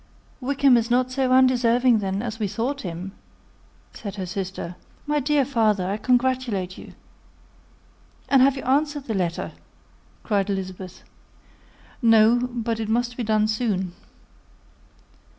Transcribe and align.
"Wickham 0.41 0.77
is 0.77 0.89
not 0.89 1.11
so 1.11 1.31
undeserving, 1.31 1.99
then, 1.99 2.23
as 2.23 2.39
we 2.39 2.47
have 2.47 2.55
thought 2.55 2.81
him," 2.81 3.11
said 3.93 4.15
her 4.15 4.25
sister. 4.25 4.75
"My 5.05 5.19
dear 5.19 5.45
father, 5.45 5.87
I 5.87 5.97
congratulate 5.97 6.75
you." 6.75 6.93
"And 8.27 8.41
have 8.41 8.57
you 8.57 8.63
answered 8.63 9.03
the 9.03 9.13
letter?" 9.13 9.51
said 10.27 10.49
Elizabeth. 10.49 11.03
"No; 12.01 12.47
but 12.51 12.79
it 12.79 12.89
must 12.89 13.15
be 13.15 13.21
done 13.21 13.45
soon." 13.47 13.91